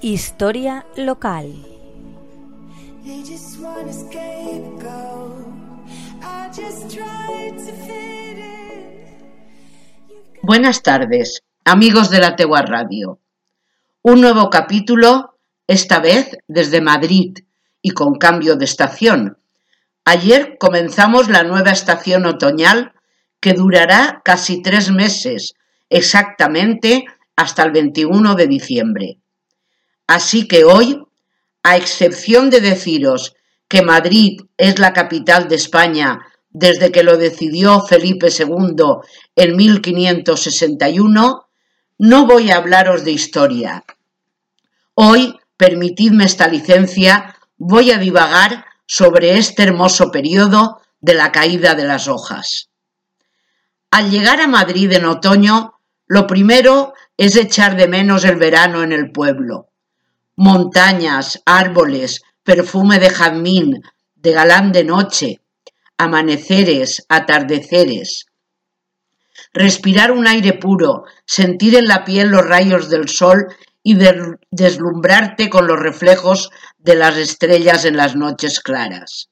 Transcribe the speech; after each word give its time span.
Historia 0.00 0.86
local. 0.96 1.52
Buenas 10.40 10.82
tardes, 10.84 11.42
amigos 11.64 12.10
de 12.10 12.20
la 12.20 12.36
Tegua 12.36 12.62
Radio. 12.62 13.18
Un 14.02 14.20
nuevo 14.20 14.50
capítulo, 14.50 15.36
esta 15.66 15.98
vez 15.98 16.38
desde 16.46 16.80
Madrid 16.80 17.38
y 17.82 17.90
con 17.90 18.14
cambio 18.14 18.54
de 18.54 18.66
estación. 18.66 19.38
Ayer 20.04 20.58
comenzamos 20.60 21.28
la 21.28 21.42
nueva 21.42 21.72
estación 21.72 22.24
otoñal 22.26 22.92
que 23.40 23.52
durará 23.52 24.22
casi 24.24 24.62
tres 24.62 24.92
meses, 24.92 25.54
exactamente 25.90 27.04
hasta 27.34 27.64
el 27.64 27.72
21 27.72 28.36
de 28.36 28.46
diciembre. 28.46 29.18
Así 30.08 30.48
que 30.48 30.64
hoy, 30.64 31.04
a 31.62 31.76
excepción 31.76 32.48
de 32.48 32.60
deciros 32.60 33.36
que 33.68 33.82
Madrid 33.82 34.40
es 34.56 34.78
la 34.78 34.94
capital 34.94 35.48
de 35.48 35.56
España 35.56 36.20
desde 36.48 36.90
que 36.90 37.02
lo 37.02 37.18
decidió 37.18 37.82
Felipe 37.82 38.28
II 38.36 38.84
en 39.36 39.54
1561, 39.54 41.46
no 41.98 42.26
voy 42.26 42.50
a 42.50 42.56
hablaros 42.56 43.04
de 43.04 43.12
historia. 43.12 43.84
Hoy, 44.94 45.38
permitidme 45.58 46.24
esta 46.24 46.48
licencia, 46.48 47.36
voy 47.58 47.90
a 47.90 47.98
divagar 47.98 48.64
sobre 48.86 49.36
este 49.36 49.64
hermoso 49.64 50.10
periodo 50.10 50.80
de 51.00 51.14
la 51.14 51.32
caída 51.32 51.74
de 51.74 51.84
las 51.84 52.08
hojas. 52.08 52.70
Al 53.90 54.10
llegar 54.10 54.40
a 54.40 54.48
Madrid 54.48 54.90
en 54.92 55.04
otoño, 55.04 55.74
lo 56.06 56.26
primero 56.26 56.94
es 57.18 57.36
echar 57.36 57.76
de 57.76 57.88
menos 57.88 58.24
el 58.24 58.36
verano 58.36 58.82
en 58.82 58.92
el 58.92 59.12
pueblo. 59.12 59.67
Montañas, 60.40 61.42
árboles, 61.46 62.22
perfume 62.44 63.00
de 63.00 63.10
jazmín, 63.10 63.82
de 64.14 64.30
galán 64.30 64.70
de 64.70 64.84
noche, 64.84 65.40
amaneceres, 65.96 67.04
atardeceres. 67.08 68.26
Respirar 69.52 70.12
un 70.12 70.28
aire 70.28 70.52
puro, 70.52 71.06
sentir 71.26 71.74
en 71.74 71.88
la 71.88 72.04
piel 72.04 72.28
los 72.28 72.46
rayos 72.46 72.88
del 72.88 73.08
sol 73.08 73.48
y 73.82 73.98
deslumbrarte 74.52 75.50
con 75.50 75.66
los 75.66 75.80
reflejos 75.80 76.50
de 76.78 76.94
las 76.94 77.16
estrellas 77.16 77.84
en 77.84 77.96
las 77.96 78.14
noches 78.14 78.60
claras. 78.60 79.30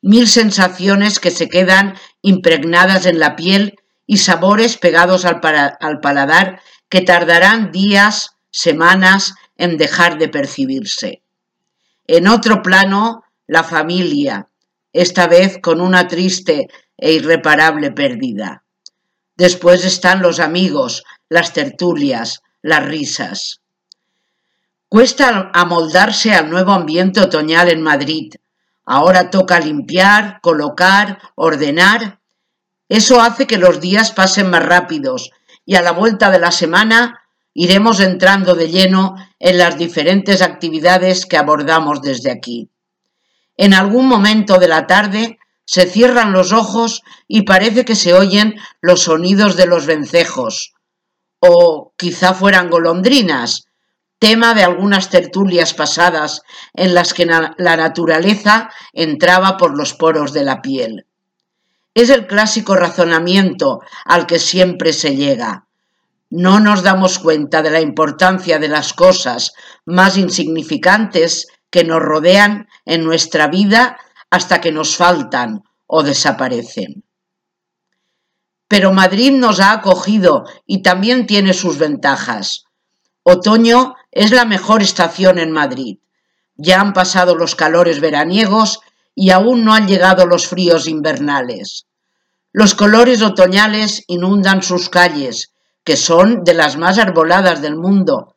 Mil 0.00 0.26
sensaciones 0.26 1.20
que 1.20 1.30
se 1.30 1.50
quedan 1.50 1.96
impregnadas 2.22 3.04
en 3.04 3.18
la 3.18 3.36
piel 3.36 3.74
y 4.06 4.16
sabores 4.16 4.78
pegados 4.78 5.26
al, 5.26 5.42
al 5.42 6.00
paladar 6.00 6.62
que 6.88 7.02
tardarán 7.02 7.72
días, 7.72 8.30
semanas 8.50 9.34
en 9.60 9.76
dejar 9.76 10.16
de 10.18 10.28
percibirse. 10.28 11.22
En 12.06 12.26
otro 12.26 12.62
plano, 12.62 13.24
la 13.46 13.62
familia, 13.62 14.48
esta 14.92 15.26
vez 15.26 15.58
con 15.60 15.82
una 15.82 16.08
triste 16.08 16.68
e 16.96 17.12
irreparable 17.12 17.92
pérdida. 17.92 18.64
Después 19.36 19.84
están 19.84 20.22
los 20.22 20.40
amigos, 20.40 21.04
las 21.28 21.52
tertulias, 21.52 22.42
las 22.62 22.86
risas. 22.86 23.60
Cuesta 24.88 25.50
amoldarse 25.52 26.32
al 26.32 26.48
nuevo 26.48 26.72
ambiente 26.72 27.20
otoñal 27.20 27.68
en 27.68 27.82
Madrid. 27.82 28.32
Ahora 28.86 29.28
toca 29.28 29.60
limpiar, 29.60 30.40
colocar, 30.40 31.18
ordenar. 31.34 32.18
Eso 32.88 33.20
hace 33.20 33.46
que 33.46 33.58
los 33.58 33.78
días 33.80 34.10
pasen 34.10 34.48
más 34.48 34.64
rápidos 34.64 35.30
y 35.66 35.74
a 35.74 35.82
la 35.82 35.92
vuelta 35.92 36.30
de 36.30 36.38
la 36.38 36.50
semana 36.50 37.19
iremos 37.54 38.00
entrando 38.00 38.54
de 38.54 38.68
lleno 38.68 39.16
en 39.38 39.58
las 39.58 39.76
diferentes 39.76 40.42
actividades 40.42 41.26
que 41.26 41.36
abordamos 41.36 42.02
desde 42.02 42.30
aquí. 42.30 42.70
En 43.56 43.74
algún 43.74 44.06
momento 44.06 44.58
de 44.58 44.68
la 44.68 44.86
tarde 44.86 45.38
se 45.64 45.86
cierran 45.86 46.32
los 46.32 46.52
ojos 46.52 47.02
y 47.28 47.42
parece 47.42 47.84
que 47.84 47.94
se 47.94 48.14
oyen 48.14 48.54
los 48.80 49.02
sonidos 49.02 49.56
de 49.56 49.66
los 49.66 49.86
vencejos, 49.86 50.74
o 51.38 51.92
quizá 51.96 52.34
fueran 52.34 52.70
golondrinas, 52.70 53.66
tema 54.18 54.54
de 54.54 54.62
algunas 54.62 55.08
tertulias 55.08 55.72
pasadas 55.74 56.42
en 56.74 56.94
las 56.94 57.14
que 57.14 57.24
la 57.24 57.76
naturaleza 57.76 58.70
entraba 58.92 59.56
por 59.56 59.76
los 59.76 59.94
poros 59.94 60.32
de 60.32 60.44
la 60.44 60.60
piel. 60.60 61.06
Es 61.94 62.10
el 62.10 62.26
clásico 62.26 62.76
razonamiento 62.76 63.80
al 64.04 64.26
que 64.26 64.38
siempre 64.38 64.92
se 64.92 65.16
llega. 65.16 65.66
No 66.30 66.60
nos 66.60 66.84
damos 66.84 67.18
cuenta 67.18 67.60
de 67.60 67.70
la 67.70 67.80
importancia 67.80 68.60
de 68.60 68.68
las 68.68 68.92
cosas 68.92 69.52
más 69.84 70.16
insignificantes 70.16 71.48
que 71.70 71.82
nos 71.84 72.00
rodean 72.00 72.68
en 72.84 73.04
nuestra 73.04 73.48
vida 73.48 73.98
hasta 74.30 74.60
que 74.60 74.70
nos 74.70 74.96
faltan 74.96 75.62
o 75.86 76.04
desaparecen. 76.04 77.04
Pero 78.68 78.92
Madrid 78.92 79.32
nos 79.32 79.58
ha 79.58 79.72
acogido 79.72 80.44
y 80.64 80.82
también 80.82 81.26
tiene 81.26 81.52
sus 81.52 81.78
ventajas. 81.78 82.66
Otoño 83.24 83.96
es 84.12 84.30
la 84.30 84.44
mejor 84.44 84.82
estación 84.82 85.40
en 85.40 85.50
Madrid. 85.50 85.98
Ya 86.54 86.80
han 86.80 86.92
pasado 86.92 87.34
los 87.34 87.56
calores 87.56 88.00
veraniegos 88.00 88.78
y 89.16 89.30
aún 89.30 89.64
no 89.64 89.74
han 89.74 89.88
llegado 89.88 90.26
los 90.26 90.46
fríos 90.46 90.86
invernales. 90.86 91.86
Los 92.52 92.74
colores 92.74 93.22
otoñales 93.22 94.04
inundan 94.06 94.62
sus 94.62 94.88
calles, 94.88 95.52
que 95.84 95.96
son 95.96 96.44
de 96.44 96.54
las 96.54 96.76
más 96.76 96.98
arboladas 96.98 97.62
del 97.62 97.76
mundo, 97.76 98.36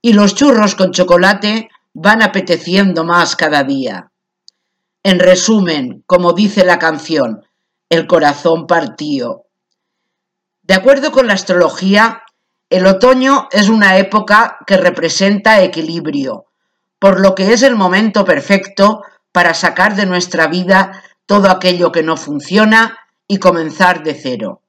y 0.00 0.12
los 0.12 0.34
churros 0.34 0.74
con 0.74 0.92
chocolate 0.92 1.68
van 1.94 2.22
apeteciendo 2.22 3.04
más 3.04 3.36
cada 3.36 3.64
día. 3.64 4.10
En 5.02 5.18
resumen, 5.18 6.04
como 6.06 6.32
dice 6.32 6.64
la 6.64 6.78
canción, 6.78 7.44
el 7.88 8.06
corazón 8.06 8.66
partió. 8.66 9.46
De 10.62 10.74
acuerdo 10.74 11.12
con 11.12 11.26
la 11.26 11.34
astrología, 11.34 12.22
el 12.70 12.86
otoño 12.86 13.48
es 13.50 13.68
una 13.68 13.98
época 13.98 14.58
que 14.66 14.76
representa 14.76 15.60
equilibrio, 15.60 16.46
por 16.98 17.20
lo 17.20 17.34
que 17.34 17.52
es 17.52 17.62
el 17.62 17.74
momento 17.74 18.24
perfecto 18.24 19.02
para 19.30 19.54
sacar 19.54 19.96
de 19.96 20.06
nuestra 20.06 20.46
vida 20.46 21.02
todo 21.26 21.50
aquello 21.50 21.92
que 21.92 22.02
no 22.02 22.16
funciona 22.16 22.96
y 23.26 23.38
comenzar 23.38 24.02
de 24.02 24.14
cero. 24.14 24.61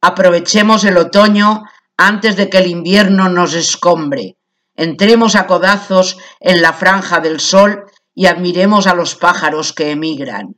Aprovechemos 0.00 0.84
el 0.84 0.96
otoño 0.96 1.64
antes 1.96 2.36
de 2.36 2.48
que 2.48 2.58
el 2.58 2.68
invierno 2.68 3.28
nos 3.28 3.54
escombre. 3.54 4.36
Entremos 4.76 5.34
a 5.34 5.46
codazos 5.46 6.18
en 6.38 6.62
la 6.62 6.72
franja 6.72 7.20
del 7.20 7.40
sol 7.40 7.84
y 8.14 8.26
admiremos 8.26 8.86
a 8.86 8.94
los 8.94 9.16
pájaros 9.16 9.72
que 9.72 9.90
emigran, 9.90 10.56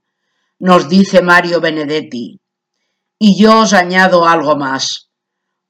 nos 0.59 0.91
dice 0.91 1.23
Mario 1.23 1.61
Benedetti. 1.61 2.41
Y 3.19 3.39
yo 3.39 3.61
os 3.61 3.73
añado 3.73 4.28
algo 4.28 4.56
más. 4.56 5.09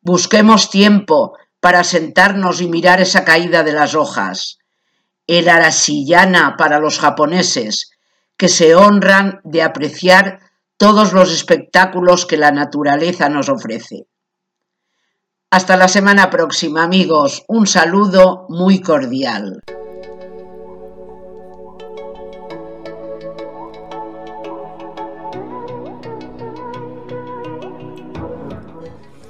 Busquemos 0.01 0.71
tiempo 0.71 1.37
para 1.61 1.85
sentarnos 1.85 2.61
y 2.61 2.69
mirar 2.69 3.01
esa 3.01 3.25
caída 3.25 3.63
de 3.63 3.73
las 3.73 3.95
hojas. 3.95 4.59
El 5.27 5.49
arasillana 5.49 6.57
para 6.57 6.81
los 6.81 6.99
japoneses, 6.99 7.93
que 8.37 8.49
se 8.49 8.75
honran 8.75 9.41
de 9.45 9.63
apreciar 9.63 10.41
todos 10.81 11.13
los 11.13 11.31
espectáculos 11.31 12.25
que 12.25 12.39
la 12.39 12.53
naturaleza 12.53 13.29
nos 13.29 13.51
ofrece. 13.51 14.07
Hasta 15.51 15.77
la 15.77 15.89
semana 15.89 16.31
próxima, 16.31 16.83
amigos. 16.83 17.45
Un 17.49 17.67
saludo 17.67 18.47
muy 18.49 18.81
cordial. 18.81 19.63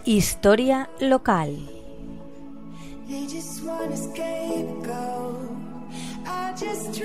Historia 0.04 0.88
local. 1.00 1.68
just 6.56 7.00